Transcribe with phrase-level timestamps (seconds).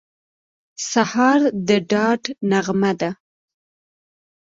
[0.89, 3.11] سهار د ډاډ نغمه ده.